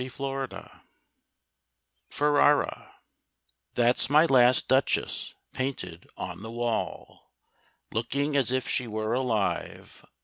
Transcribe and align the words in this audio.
MY 0.01 0.07
LAST 0.17 0.49
DUCHESS 0.49 0.71
Ferrara 2.09 2.95
That's 3.75 4.09
my 4.09 4.25
last 4.25 4.67
Duchess 4.67 5.35
painted 5.53 6.09
on 6.17 6.41
the 6.41 6.49
wall, 6.49 7.31
Looking 7.91 8.35
as 8.35 8.51
if 8.51 8.67
she 8.67 8.87
were 8.87 9.13
alive. 9.13 10.03